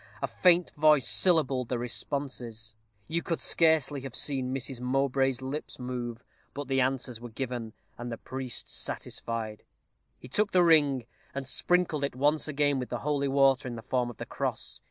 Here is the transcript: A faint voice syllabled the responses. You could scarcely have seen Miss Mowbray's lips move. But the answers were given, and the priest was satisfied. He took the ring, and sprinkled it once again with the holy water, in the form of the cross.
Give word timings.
A 0.19 0.27
faint 0.27 0.71
voice 0.71 1.07
syllabled 1.07 1.69
the 1.69 1.77
responses. 1.77 2.73
You 3.07 3.21
could 3.21 3.39
scarcely 3.39 4.01
have 4.01 4.15
seen 4.15 4.51
Miss 4.51 4.79
Mowbray's 4.81 5.43
lips 5.43 5.77
move. 5.77 6.23
But 6.55 6.67
the 6.67 6.81
answers 6.81 7.21
were 7.21 7.29
given, 7.29 7.73
and 7.99 8.11
the 8.11 8.17
priest 8.17 8.65
was 8.65 8.71
satisfied. 8.71 9.61
He 10.17 10.27
took 10.27 10.53
the 10.53 10.63
ring, 10.63 11.05
and 11.35 11.45
sprinkled 11.45 12.03
it 12.03 12.15
once 12.15 12.47
again 12.47 12.79
with 12.79 12.89
the 12.89 12.97
holy 13.05 13.27
water, 13.27 13.67
in 13.67 13.75
the 13.75 13.83
form 13.83 14.09
of 14.09 14.17
the 14.17 14.25
cross. 14.25 14.79